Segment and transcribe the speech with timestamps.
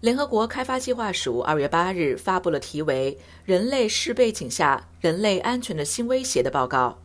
[0.00, 6.96] 联合国开发计划署二月八日发布了题为《人类世背景下人类安全的新威胁》的报告，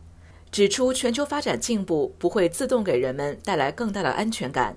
[0.52, 4.76] 指出全球发展进步不会自动给人们带来更大的安全感。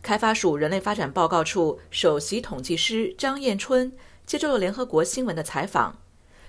[0.00, 3.92] 开发署人类发展报告处首席统计师张艳春
[4.24, 5.98] 接受了联合国新闻的采访，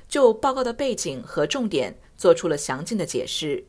[0.08, 3.66] 就报告的背景和重点做出了详尽的解释。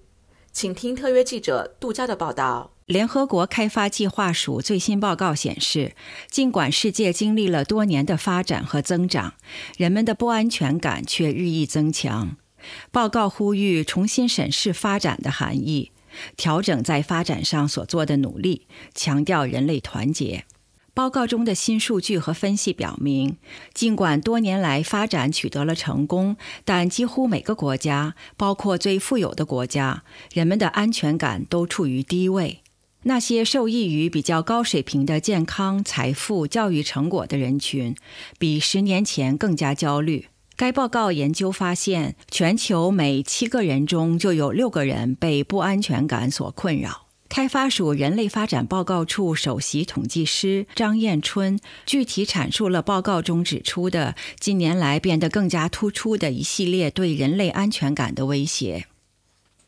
[0.53, 2.73] 请听特约记者杜佳的报道。
[2.87, 5.95] 联合国开发计划署最新报告显示，
[6.31, 9.35] 尽管世界经历了多年的发展和增长，
[9.77, 12.37] 人们的不安全感却日益增强。
[12.91, 15.93] 报告呼吁重新审视发展的含义，
[16.37, 20.47] 调整在发展上所做的努力，强调人类团结。
[20.99, 23.37] 报告中的新数据和分析表明，
[23.73, 32.63] 尽管多年来发展取得了成功，但几乎每个国家，包括最富有的国家，人们的安全感都处于低位。
[33.05, 37.95] 那些受益于比较高水平的健康、财富、教育成果的人群，
[38.37, 40.27] 比十年前更加焦虑。
[40.57, 47.08] 该报告研究发现，全球每七个人中就有六个人被不安全感所困扰。
[47.29, 58.87] 开发署人类发展报告处首席统计师张艳春具体阐述了报告中指出的近年来变得更加突出的一系列对人类安全感的威胁。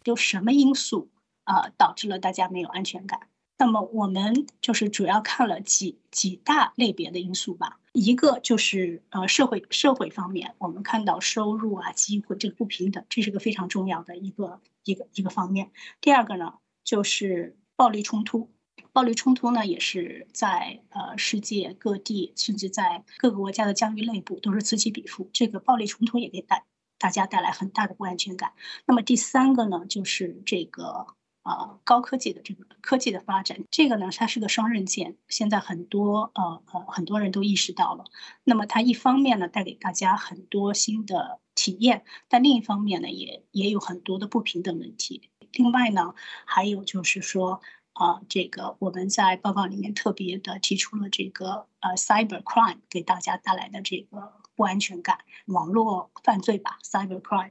[0.05, 1.11] 有什么因素
[1.45, 3.29] 啊导致了大家没有安全感？
[3.59, 7.79] 那么我们就是主要看了几几大类别的因素吧。
[7.93, 15.71] 一个就是呃社会社会方面，我们看到收入啊机会这个不平等，这是个非常重要的一个一个一个方面。
[16.01, 16.55] 第二个呢？
[16.85, 18.51] 就是暴力冲突，
[18.93, 25.31] 暴力冲突呢，也是在呃世界各地，甚至在各个国家的疆域内部都是此起彼伏。
[25.33, 26.65] 这个暴力冲突也给大
[26.99, 28.53] 大家带来很大的不安全感。
[28.87, 31.07] 那么第三个呢，就是这个
[31.43, 35.17] 呃高科技的这个科技的发展，这个呢它是个双刃剑。
[35.29, 38.05] 现在很多呃呃很多人都意识到了。
[38.45, 45.30] 那么它一方面呢带给大家很多新的体验，但另一方面呢也也有很多的不平等问题。
[45.53, 46.15] 另外呢，
[46.45, 47.61] 还有就是说，
[47.93, 57.51] 啊，这个我们在报告里面特别的提出了这个呃，cyber crime 给大家带来的这个不安全感，网络犯罪吧，cyber crime。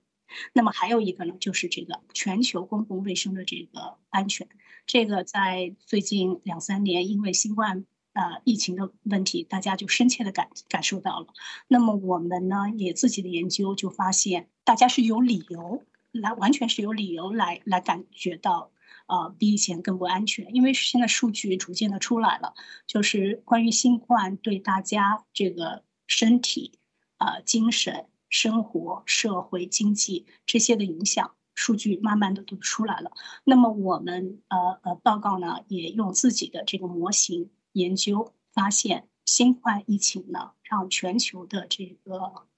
[0.53, 4.47] 那么还有一个呢，就是这个全球公共卫生的这个安全，
[4.85, 11.27] 这个在最近两三年因为新冠呃疫情的问题，大家就深切的感感受到了。
[11.67, 15.83] 那么我们呢，也自己的研究就发现，大家是有理由。
[16.11, 18.71] 来完全是有理由来来感觉到，
[19.07, 22.53] 呃，比以前更不安全，因为现在数据逐渐的出来了，
[22.87, 26.79] 就是关于新冠对大家这个身体、
[27.17, 33.11] 呃精神、生活、社会、经济这些的影响，数据慢慢的都出来了。
[33.43, 42.48] 那么我们呃呃报告呢，也用自己的这个模型研究，发现新冠疫情呢，让全球的这个。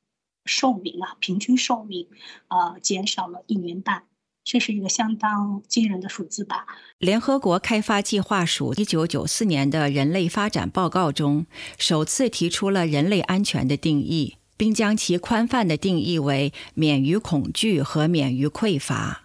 [0.46, 2.08] 寿命啊，平均寿命，
[2.48, 4.04] 呃，减少了一年半，
[4.44, 6.66] 这是一个相当惊人的数字吧。
[6.98, 11.46] 联合国开发计划署一九九四年的人类发展报告中，
[11.78, 19.24] 首次提出了人类安全的定义，并将其宽泛的定义为免于恐惧和免于匮乏。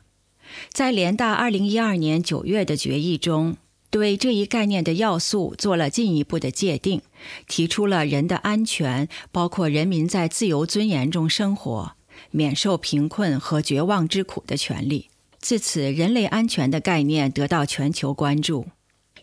[0.71, 3.56] 在联大二零一二年九月的决议中。
[3.91, 7.00] 对这一概念的要素做了进一步的界定，
[7.47, 11.92] 提出了人的安全，包括人民在自由尊严中生活、
[12.30, 15.08] 免受贫困和绝望之苦的权利。
[15.38, 18.66] 自此，人类安全的概念得到全球关注。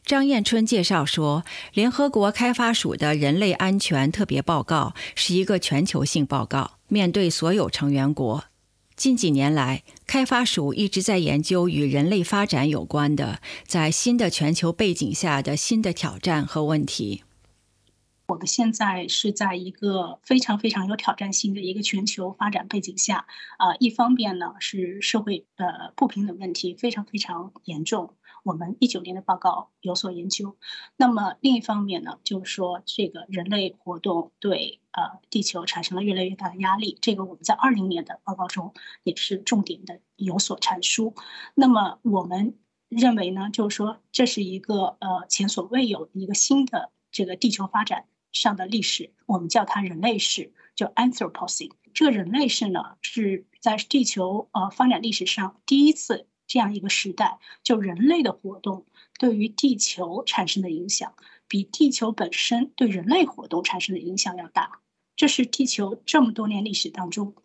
[0.06, 1.44] 张艳春介绍说，
[1.74, 8.45] 联合国开发署的人类安全特别报告是一个全球性报告，面对所有成员国。
[9.03, 17.22] 近几年来，开发署一直在研究与人类发展有关的，在新的全球背景下的新的挑战和问题。
[18.28, 23.25] 我们现在是在一个非常非常有挑战性的一个全球发展背景下，
[23.58, 28.13] 啊，一方面呢是社会呃不平等问题非常非常严重。
[28.44, 30.58] 我们一九年的报告有所研究，
[30.98, 38.74] 那么另一方面呢，就是说这个人类活动对呃地球产生了越来越大的压力，这个我们在二零年的报告中
[39.04, 41.16] 也是重点的有所阐述。
[41.56, 42.57] 那么我们
[42.90, 51.72] 认为呢，就是说这是一个呃前所未有的一个新的这个地球发展上的历史，我们叫它人类史，叫 Anthropocene。
[51.94, 56.28] 这个人类史呢是在地球呃发展历史上第一次。
[56.48, 58.86] 这样一个时代，就人类的活动
[59.19, 61.16] 对于地球产生的影响，
[61.48, 64.80] 比地球本身对人类活动产生的影响要大。
[65.16, 67.36] 这是地球这么多年历史当中，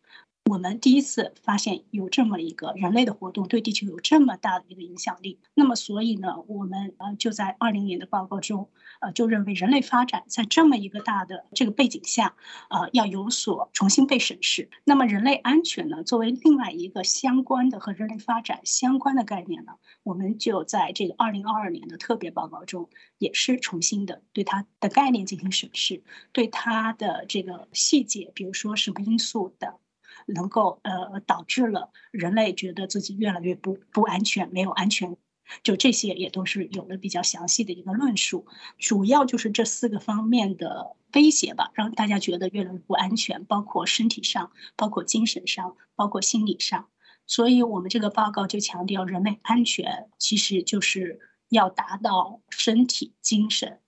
[0.48, 5.38] 我们第一次发现有这么一个人类的活动对地球有这么大的一个影响力。
[5.52, 8.70] 那么，所以呢，我们呃就在二零年的报告中，
[9.02, 12.34] 呃，就认为人类发展在这么一个大的这个背景下，
[12.70, 14.70] 呃，要有所重新被审视。
[14.84, 19.72] 那么，人类安全呢，作为另外一个相关的和人类发展相关的概念呢，
[20.02, 26.02] 我们就在这个二零二二年的特别报告中，也是重新的对它的概念进行审视，
[26.32, 29.78] 对它的这个细节，比如说什么因素的。
[30.26, 35.16] 能够呃导致了人类觉得自己越来越不不安全，没有安全，
[35.62, 38.46] 就这些也都是有了比较详细的一个论述。
[38.78, 46.88] 主要就是这四个方面的威胁吧，让大家觉得越来越不安全，包括身体上，包括精神上，包括心理上。
[47.26, 51.20] 所以我们这个报告就强调，人类安全其实就是
[51.50, 53.80] 要达到身体、精神。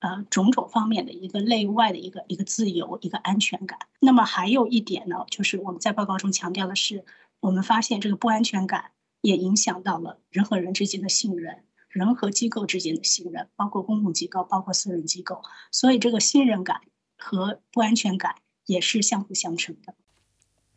[0.00, 3.78] 呃，种种方面的一个内外的一个一个自由，一个安全感。
[4.00, 7.04] 那么还有一点呢，就是我们在报告中强调的是，
[7.40, 8.90] 我们发现这个不安全感
[9.22, 15.42] 也影响到了人和人之间的信任，人和机构之间的信任，包括公共机构，包括私人机构。
[15.72, 16.82] 所以这个信任感
[17.16, 19.94] 和不安全感也是相辅相成的。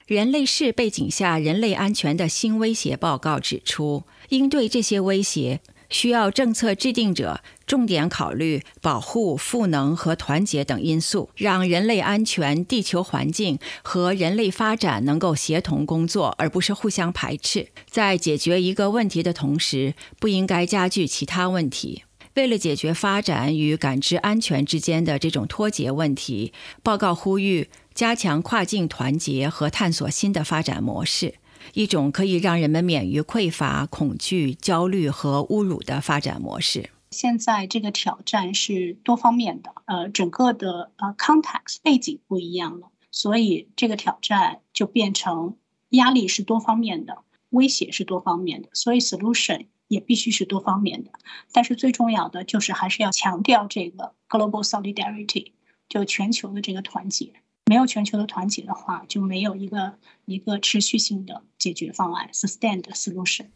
[0.08, 5.60] 人类世背景下人类安全的新威胁报告指出，应对这些威胁。
[5.92, 17.68] 需要政策制定者重点考虑保护、赋能和团结等因素，让人类安全、地球环境和人类发展能够协同工作，而不是互相排斥。
[17.88, 22.06] 在解决一个问题的同时，不应该加剧其他问题。
[22.34, 26.52] 为了解决发展与感知安全之间的这种脱节问题，
[26.82, 31.36] 报告呼吁加强跨境团结和探索新的发展模式。
[31.76, 36.90] 一种可以让人们免于匮乏、恐惧、焦虑和侮辱的发展模式。
[37.12, 45.58] 现在这个挑战是多方面的，呃，整个的呃 context 背景不一样了，所以这个挑战就变成
[45.90, 51.12] 压力是多方面的，威胁是多方面的，所以 solution 也必须是多方面的。
[51.52, 55.54] 但是最重要的就是还是要强调这个 global solidarity，
[55.90, 57.34] 就全球的这个团结。
[57.66, 63.48] 没有全球的团结的话，就没有一个一个持续性的解决方案 （sustained solution）。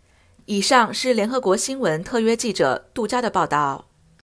[0.46, 3.93] 以上是联合国新闻特约记者杜佳的报道。